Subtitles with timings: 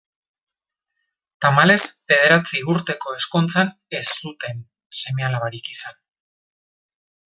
[1.45, 1.77] Tamalez,
[2.13, 4.67] bederatzi urteko ezkontzan ez zuten
[5.05, 6.05] seme-alabarik izan.